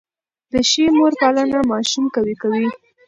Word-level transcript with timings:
د 0.51 0.53
ښې 0.69 0.85
مور 0.97 1.11
پالنه 1.21 1.59
ماشوم 1.71 2.05
قوي 2.15 2.35
کوي. 2.41 2.65